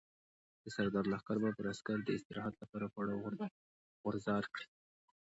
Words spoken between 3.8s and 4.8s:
غورځار کړي.